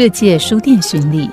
[0.00, 1.28] 世界书店巡礼。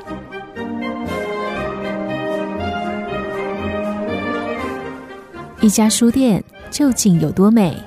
[5.62, 7.78] 一家书店究竟有多美？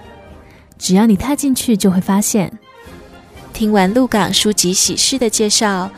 [0.78, 2.48] 只要你踏进去，就会发现。
[3.52, 5.90] 听完鹿港书籍喜事的介绍，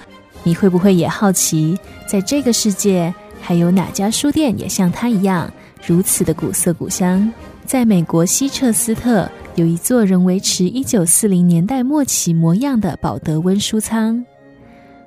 [0.45, 5.53] 你会不会也好奇，在这个世界还有哪家书店也像它一样
[5.87, 7.31] 如此的古色古香？
[7.67, 14.25] 在美国西彻斯特有一座仍维持一九四零年代末期模样的保德温书仓。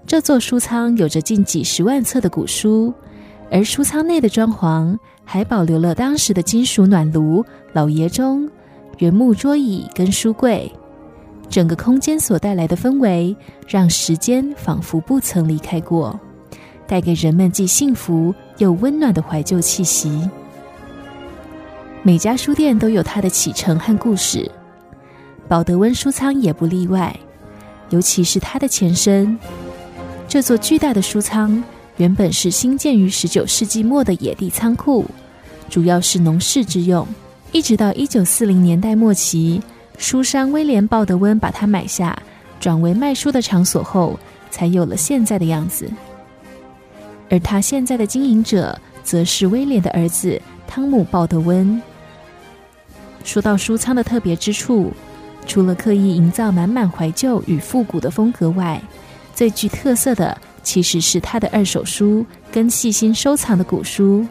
[0.06, 2.94] 这座书仓有着近几十万册的古书，
[3.50, 8.48] 而书仓内的装潢还保留了当时的金属暖炉、老爷钟、
[9.00, 10.72] 原木桌椅跟书柜。
[11.50, 13.36] 整个空间所带来的氛围，
[13.68, 16.20] 让时间仿佛不曾离开过，
[16.86, 20.30] 带给人们既幸福又温暖的怀旧气息。
[22.02, 24.50] 每家书店都有它的启程和故事，
[25.48, 27.16] 保德温书仓也不例外，
[27.90, 29.38] 尤其是它的前身。
[30.34, 31.64] 这座巨大的书仓
[31.98, 35.06] 原本是兴建于十九世纪末的野地仓库，
[35.70, 37.08] 主要是农事之用。
[37.52, 39.62] 一直到一九四零年代末期，
[39.96, 42.18] 书商威廉·鲍德温把它买下，
[42.60, 45.88] 转为卖书的场所后，才有了现在的样子。
[47.30, 51.80] 而他现在的经营者，则是威廉的儿子汤姆·鲍德温。
[53.24, 54.92] 说到书仓的特别之处，
[55.46, 58.82] 除了刻意营造满满怀旧与复古的风格外，
[59.34, 64.26] 最具特色的其实是他的二手书跟细心收藏的古书。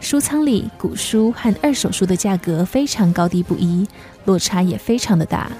[0.00, 3.86] 书仓里古书和二手书的价格非常高低不一，
[4.24, 5.50] 落差也非常的大。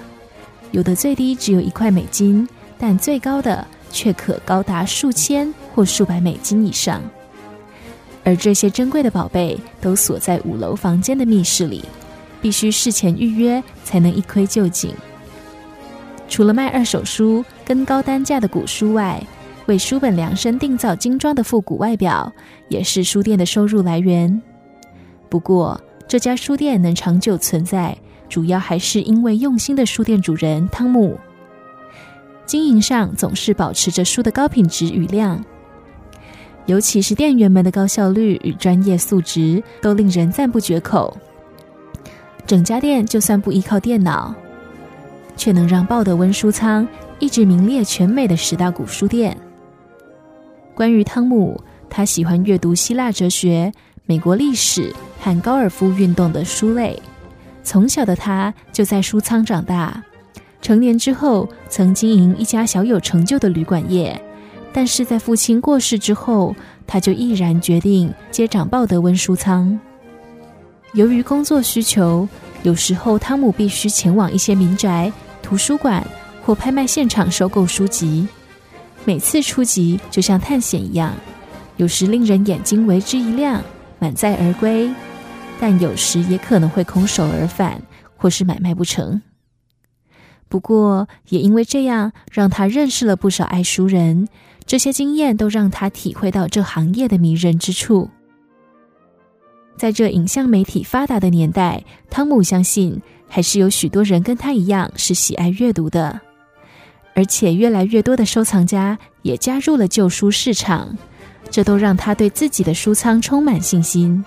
[0.71, 7.01] 有的最低只有一块美金，但最高的却可高达数千或数百美金以上。
[8.23, 11.83] 而这些珍贵的宝贝都锁在五楼房间的密室里，
[12.41, 14.93] 必须事前预约才能一窥究竟。
[16.27, 19.21] 除了卖二手书跟高单价的古书外，
[19.65, 22.31] 为书本量身定造精装的复古外表，
[22.69, 24.41] 也是书店的收入来源。
[25.29, 27.97] 不过，这家书店能长久存在，
[28.29, 31.17] 主要还是因为用心的书店主人汤姆。
[32.45, 35.43] 经营上总是保持着书的高品质与量，
[36.65, 41.17] 尤其是店员们的高效率与专业素质，都令人赞不绝口。
[42.45, 44.33] 整家店就算不依靠电脑。
[45.37, 46.85] 却能让鲍德温书仓
[47.19, 49.37] 一直名列全美的十大古书店。
[50.75, 53.71] 关于汤姆，他喜欢阅读希腊哲学、
[54.05, 57.01] 美国历史和高尔夫运动的书类。
[57.63, 60.03] 从小的他就在书仓长大，
[60.61, 64.19] 成年之后曾经营一家小有成就的旅馆业。
[64.73, 66.55] 但是在父亲过世之后，
[66.85, 69.79] 他就毅然决定接掌鲍德温书仓。
[70.93, 72.27] 由于工作需求，
[72.63, 75.11] 有时候汤姆必须前往一些民宅。
[75.47, 76.05] 图书馆
[76.43, 78.27] 或拍卖现场收购书籍，
[79.05, 81.13] 每次出集就像探险一样，
[81.77, 83.63] 有时令人眼睛为之一亮，
[83.97, 84.93] 满载而归；
[85.57, 87.81] 但有时也可能会空手而返，
[88.17, 89.21] 或是买卖不成。
[90.49, 94.27] 不过，也因为这样，让他认识了不少爱书人，
[94.65, 98.09] 这些经验都让他体会到这行业的迷人之处。
[99.77, 103.01] 在这影像媒体发达的年代，汤姆相信。
[103.27, 106.21] 还是有许多人跟他一样是喜爱阅读的，
[107.13, 110.97] 而且越来越多的收藏家也加入了旧书市场，
[111.49, 114.23] 这都让他对自己的书仓充满信心。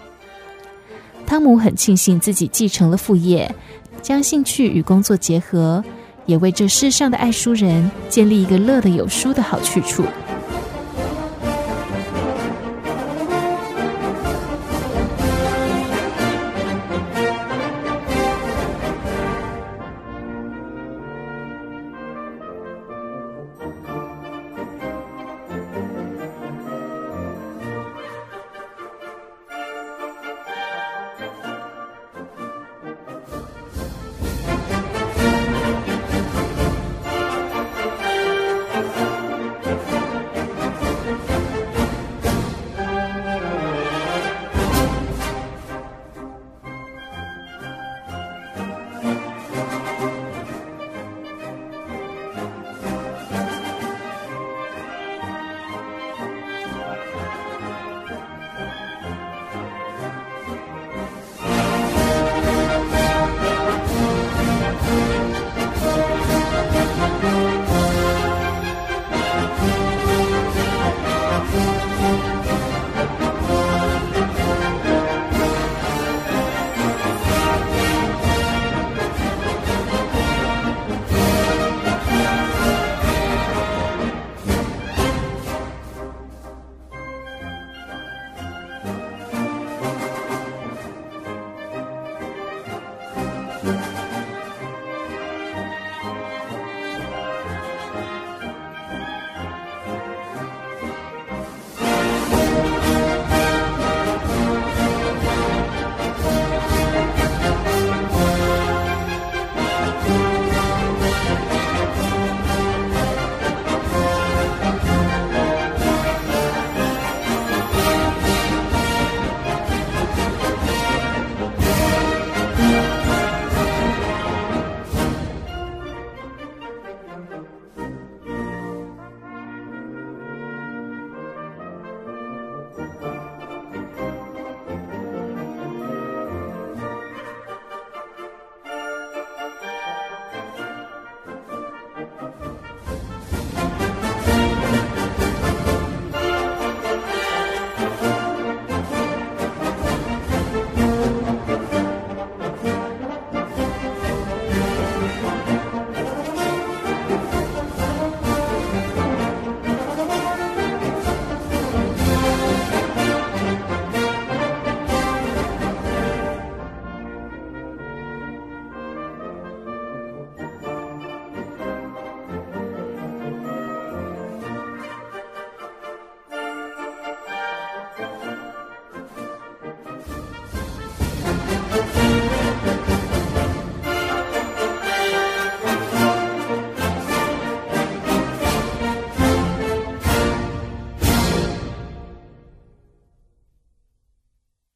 [1.27, 3.55] 汤姆很庆幸自己继承了副业，
[4.03, 5.83] 将兴趣与工作结合，
[6.27, 10.05] 也为这世上的爱书人建立一个乐得有书的好去处。